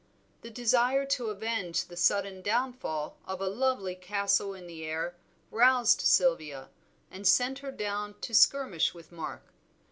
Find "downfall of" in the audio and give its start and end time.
2.41-3.39